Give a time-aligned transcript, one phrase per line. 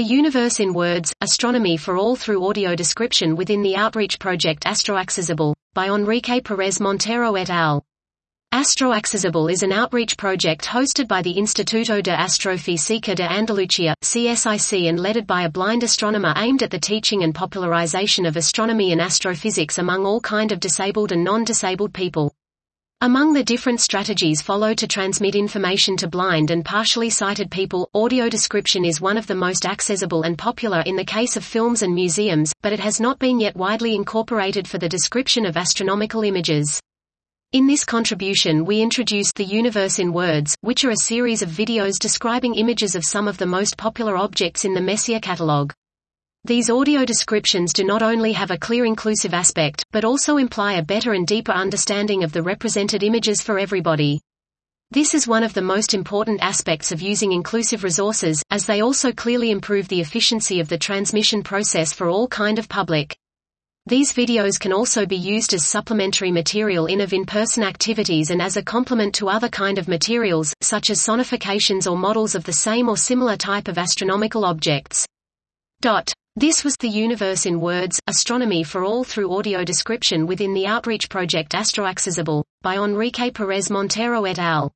[0.00, 5.54] The Universe in Words, Astronomy for All through Audio Description within the Outreach Project Astroaccesible,
[5.74, 7.84] by Enrique Perez Montero et al.
[8.50, 14.98] Astroaccesible is an outreach project hosted by the Instituto de Astrofísica de Andalucía, CSIC and
[14.98, 19.76] led by a blind astronomer aimed at the teaching and popularization of astronomy and astrophysics
[19.76, 22.32] among all kind of disabled and non-disabled people.
[23.02, 28.28] Among the different strategies followed to transmit information to blind and partially sighted people, audio
[28.28, 31.94] description is one of the most accessible and popular in the case of films and
[31.94, 36.78] museums, but it has not been yet widely incorporated for the description of astronomical images.
[37.52, 41.98] In this contribution we introduce The Universe in Words, which are a series of videos
[41.98, 45.72] describing images of some of the most popular objects in the Messier catalogue.
[46.44, 50.82] These audio descriptions do not only have a clear inclusive aspect, but also imply a
[50.82, 54.20] better and deeper understanding of the represented images for everybody.
[54.90, 59.12] This is one of the most important aspects of using inclusive resources, as they also
[59.12, 63.14] clearly improve the efficiency of the transmission process for all kind of public.
[63.84, 68.56] These videos can also be used as supplementary material in of in-person activities and as
[68.56, 72.88] a complement to other kind of materials, such as sonifications or models of the same
[72.88, 75.04] or similar type of astronomical objects.
[75.82, 76.12] Dot.
[76.40, 81.10] This was The Universe in Words, Astronomy for All through audio description within the outreach
[81.10, 84.72] project Astroaccesible, by Enrique Perez Montero et al.